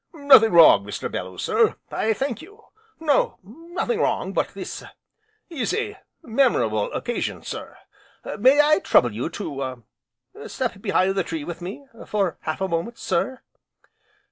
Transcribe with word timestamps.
"Nothing 0.15 0.51
wrong, 0.53 0.83
Mr. 0.83 1.11
Bellew, 1.11 1.37
sir 1.37 1.75
I 1.91 2.13
thank 2.13 2.41
you. 2.41 2.63
No, 2.99 3.37
nothing 3.43 3.99
wrong, 3.99 4.33
but 4.33 4.47
this 4.55 4.83
is 5.47 5.75
a 5.75 5.99
memorable 6.23 6.91
occasion, 6.91 7.43
sir. 7.43 7.77
May 8.39 8.59
I 8.59 8.79
trouble 8.79 9.13
you 9.13 9.29
to 9.29 9.83
step 10.47 10.81
behind 10.81 11.13
the 11.13 11.23
tree 11.23 11.43
with 11.43 11.61
me 11.61 11.85
for 12.07 12.37
half 12.41 12.61
a 12.61 12.67
moment, 12.67 12.97
sir?" 12.97 13.41